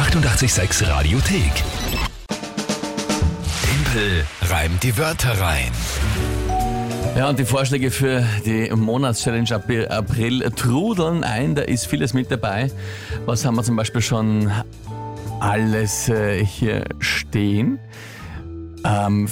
[0.00, 1.52] 886 Radiothek.
[3.62, 5.70] Tempel reimt die Wörter rein.
[7.14, 9.54] Ja, und die Vorschläge für die Monatschallenge
[9.90, 11.54] April, trudeln ein.
[11.54, 12.70] Da ist vieles mit dabei.
[13.26, 14.50] Was haben wir zum Beispiel schon
[15.38, 17.78] alles äh, hier stehen?
[18.84, 19.28] Ähm,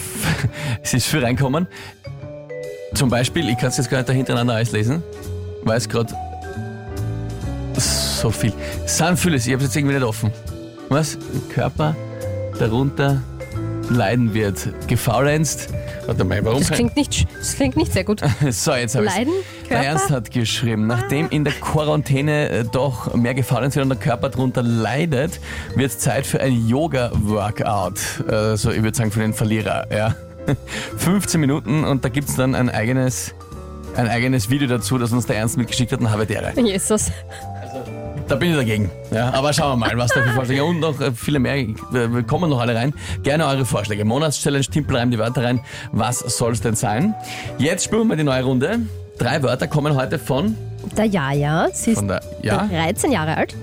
[0.82, 1.66] es ist viel reinkommen.
[2.94, 5.02] Zum Beispiel, ich kann es jetzt gar nicht da hintereinander alles lesen,
[5.62, 6.14] weil es gerade
[8.22, 8.52] so viel.
[8.86, 10.30] Sind vieles, ich habe jetzt irgendwie nicht offen.
[10.88, 11.18] Was?
[11.52, 11.96] Körper
[12.58, 13.20] darunter
[13.90, 14.68] leiden wird.
[14.86, 15.70] Gefaulenzt.
[16.06, 16.60] Warte mal, warum?
[16.60, 18.20] Das klingt nicht, das klingt nicht sehr gut.
[18.50, 19.32] So, jetzt habe ich Leiden?
[19.68, 19.78] Der?
[19.78, 24.28] Ernst hat geschrieben, nachdem in der Quarantäne äh, doch mehr gefallen wird und der Körper
[24.28, 25.40] darunter leidet,
[25.74, 28.24] wird Zeit für ein Yoga-Workout.
[28.28, 29.86] Also ich würde sagen für den Verlierer.
[29.92, 30.14] Ja.
[30.98, 33.34] 15 Minuten und da gibt es dann ein eigenes,
[33.96, 36.52] ein eigenes Video dazu, das uns der Ernst mitgeschickt hat und habe Ehre.
[36.60, 37.10] Jesus.
[38.32, 38.90] Da bin ich dagegen.
[39.10, 41.54] Ja, aber schauen wir mal, was da für Vorschläge und noch äh, viele mehr.
[41.54, 41.68] äh,
[42.26, 42.94] kommen noch alle rein.
[43.22, 44.06] Gerne eure Vorschläge.
[44.06, 45.60] Monatschallenge, Timpel reimt die Wörter rein.
[45.92, 47.14] Was soll es denn sein?
[47.58, 48.78] Jetzt spielen wir die neue Runde.
[49.18, 50.56] Drei Wörter kommen heute von,
[50.96, 53.54] Der Jaja, sie ist der, ja, 13 Jahre alt.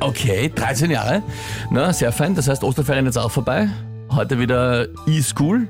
[0.00, 1.22] okay, 13 Jahre.
[1.70, 2.34] Na, sehr fein.
[2.34, 3.70] Das heißt, Osterferien jetzt auch vorbei.
[4.10, 5.68] Heute wieder E-School.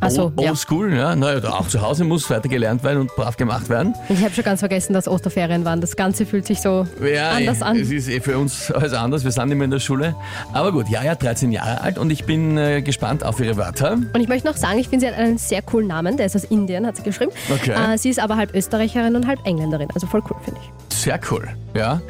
[0.00, 0.50] Ach so, O- ja.
[0.50, 1.16] Oldschool, ja.
[1.16, 3.94] Naja, auch zu Hause muss weiter gelernt werden und brav gemacht werden.
[4.08, 5.80] Ich habe schon ganz vergessen, dass Osterferien waren.
[5.80, 7.76] Das Ganze fühlt sich so Ja, anders an.
[7.76, 9.24] Es ist eh für uns alles anders.
[9.24, 10.14] Wir sind mehr in der Schule.
[10.52, 13.92] Aber gut, ja, ja, 13 Jahre alt und ich bin äh, gespannt auf ihre Wörter.
[13.94, 16.16] Und ich möchte noch sagen, ich finde, sie hat einen sehr coolen Namen.
[16.16, 17.32] Der ist aus Indien, hat sie geschrieben.
[17.52, 17.72] Okay.
[17.72, 19.88] Äh, sie ist aber halb Österreicherin und halb Engländerin.
[19.94, 20.96] Also voll cool, finde ich.
[20.96, 21.48] Sehr cool.
[21.74, 22.00] Ja,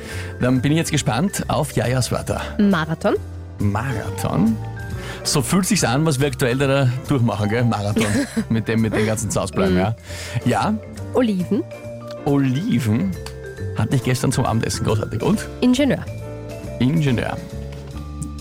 [0.41, 2.41] dann bin ich jetzt gespannt auf Jajas Wörter.
[2.59, 3.15] Marathon.
[3.59, 4.57] Marathon.
[5.25, 7.65] So fühlt sich's an, was wir aktuell da durchmachen, gell?
[7.65, 8.07] Marathon.
[8.49, 9.95] mit dem, mit den ganzen Zausbleiben, ja.
[10.45, 10.75] Ja,
[11.15, 11.63] Oliven.
[12.25, 13.13] Oliven
[13.77, 14.85] hatte ich gestern zum Abendessen.
[14.85, 15.23] Großartig.
[15.23, 15.47] Und?
[15.61, 16.05] Ingenieur.
[16.79, 17.37] Ingenieur.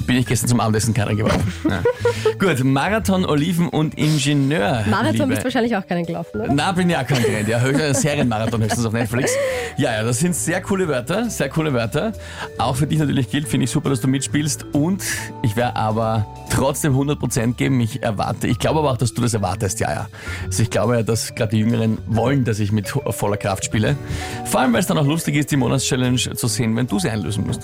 [0.07, 1.53] Bin ich gestern zum Abendessen keiner geworden.
[1.69, 1.83] Ja.
[2.39, 4.85] Gut, Marathon, Oliven und Ingenieur.
[4.89, 5.27] Marathon liebe.
[5.27, 6.53] bist du wahrscheinlich auch keinen gelaufen, oder?
[6.53, 7.59] Na, bin ja kein Trend, ja.
[7.59, 9.33] Höchstens ein Serienmarathon höchstens auf Netflix.
[9.75, 12.13] Ja, ja, das sind sehr coole Wörter, sehr coole Wörter.
[12.57, 14.65] Auch für dich natürlich gilt, finde ich super, dass du mitspielst.
[14.71, 15.03] Und
[15.43, 17.79] ich werde aber trotzdem 100% geben.
[17.81, 20.07] Ich erwarte, ich glaube aber auch, dass du das erwartest, ja, ja.
[20.45, 23.97] Also ich glaube ja, dass gerade die Jüngeren wollen, dass ich mit voller Kraft spiele.
[24.45, 27.09] Vor allem, weil es dann auch lustig ist, die Monatschallenge zu sehen, wenn du sie
[27.09, 27.61] einlösen musst.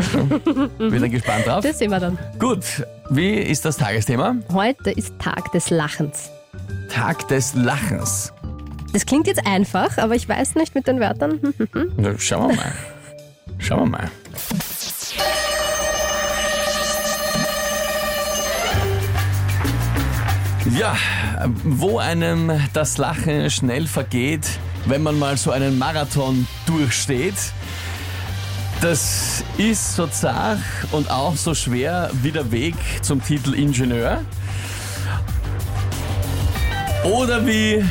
[0.78, 1.63] Bin dann gespannt drauf.
[1.63, 2.17] Das sehen wir dann.
[2.39, 4.35] Gut, wie ist das Tagesthema?
[4.51, 6.31] Heute ist Tag des Lachens.
[6.89, 8.33] Tag des Lachens.
[8.91, 11.39] Das klingt jetzt einfach, aber ich weiß nicht mit den Wörtern.
[11.97, 12.72] Na, schauen wir mal.
[13.59, 14.11] Schauen wir mal.
[20.77, 20.95] Ja,
[21.63, 24.47] wo einem das Lachen schnell vergeht,
[24.85, 27.35] wenn man mal so einen Marathon durchsteht.
[28.83, 30.59] Das ist so zart
[30.91, 34.19] und auch so schwer wie der Weg zum Titel Ingenieur.
[37.05, 37.81] Oder wie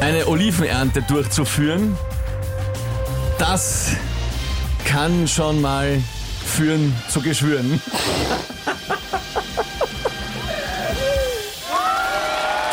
[0.00, 1.94] eine Olivenernte durchzuführen,
[3.38, 3.88] das
[4.86, 6.00] kann schon mal
[6.42, 7.82] führen zu Geschwüren.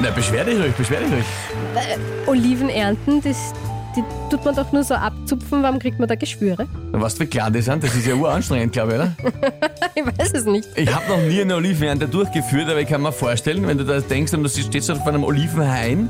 [0.00, 1.24] Na, beschwer dich ruhig, beschwer dich ruhig.
[2.26, 3.52] Oliven ernten, das,
[3.96, 5.62] die tut man doch nur so abzupfen.
[5.62, 6.66] Warum kriegt man da Geschwüre?
[6.92, 9.12] Was für klein die sind, das ist ja uranstrengend, glaube ich, oder?
[9.96, 10.66] Ich weiß es nicht.
[10.74, 14.00] Ich habe noch nie eine Olivenernte durchgeführt, aber ich kann mir vorstellen, wenn du da
[14.00, 16.08] denkst und du stehst auf einem Olivenhain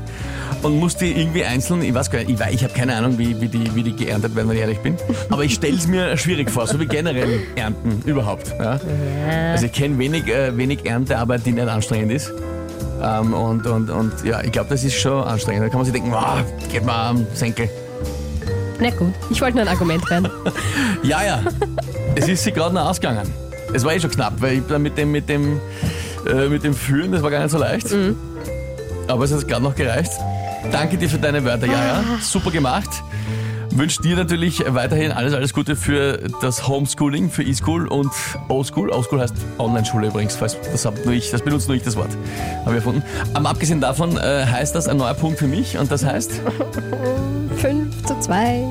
[0.63, 3.39] und musst die irgendwie einzeln, ich weiß gar nicht, ich, ich habe keine Ahnung, wie,
[3.39, 4.97] wie, die, wie die geerntet werden, wenn ich ehrlich bin,
[5.29, 8.51] aber ich stelle es mir schwierig vor, so wie generell Ernten überhaupt.
[8.59, 8.79] Ja?
[9.51, 12.33] Also ich kenne wenig, äh, wenig Erntearbeit, die nicht anstrengend ist.
[13.01, 15.63] Ähm, und, und, und ja, ich glaube, das ist schon anstrengend.
[15.65, 17.69] Da kann man sich denken, wow, geht mal am Senkel.
[18.79, 20.29] Na gut, ich wollte nur ein Argument werden.
[21.03, 21.39] Ja, ja.
[22.15, 23.31] es ist sie gerade noch ausgegangen.
[23.73, 25.59] Es war eh schon knapp, weil ich da mit dem, mit dem,
[26.27, 27.87] äh, mit dem Führen, das war gar nicht so leicht.
[29.07, 30.11] Aber es hat gerade noch gereicht.
[30.71, 32.03] Danke dir für deine Wörter, ja, ja.
[32.21, 32.89] Super gemacht.
[33.75, 38.09] Wünsche dir natürlich weiterhin alles, alles Gute für das Homeschooling, für E-School und
[38.47, 38.89] O-School.
[38.89, 42.11] O-School heißt Online-Schule übrigens, falls das, hab nur ich, das benutzt nur ich das Wort.
[42.61, 43.03] Habe ich erfunden.
[43.33, 46.41] Aber abgesehen davon äh, heißt das ein neuer Punkt für mich und das heißt,
[47.57, 48.63] 5 zu 2.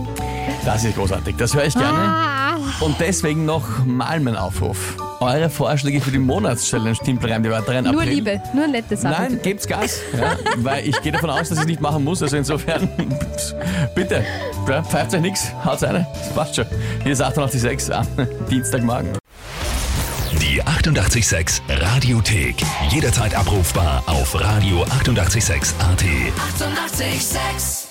[0.65, 1.37] das ist großartig.
[1.37, 1.99] Das höre ich gerne.
[1.99, 4.97] Ah, Und deswegen noch mal mein Aufruf.
[5.21, 7.85] Eure Vorschläge für die Monatschallenge Timpel rein die rein.
[7.85, 8.15] nur April.
[8.15, 9.33] Liebe, nur nette Sachen.
[9.33, 10.01] Nein, gebt's Gas.
[10.19, 12.23] Ja, weil ich gehe davon aus, dass ich es nicht machen muss.
[12.23, 12.89] Also insofern,
[13.95, 14.25] bitte,
[14.69, 16.07] ja, pfeift euch nichts, haut's eine.
[16.15, 16.67] Das passt schon.
[17.03, 18.07] Hier ist 886 am
[18.51, 19.11] Dienstagmorgen.
[20.41, 22.57] Die 886 Radiothek.
[22.91, 24.93] Jederzeit abrufbar auf radio886.at.
[25.01, 25.75] 886!
[25.85, 27.84] 886